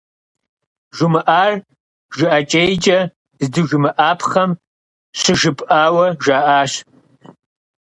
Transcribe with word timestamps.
Жумыӏар 0.97 1.51
жыӏэкӏейкӏэ 2.17 2.99
здыжумыӏапхъэм 3.43 4.51
щыжыпӏауэ 5.19 6.07
жаӏащ. 6.23 6.71